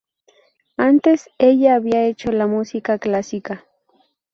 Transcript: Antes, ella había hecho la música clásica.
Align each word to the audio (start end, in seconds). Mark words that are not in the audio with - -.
Antes, 0.77 1.29
ella 1.37 1.75
había 1.75 2.05
hecho 2.07 2.31
la 2.31 2.47
música 2.47 2.97
clásica. 2.97 3.67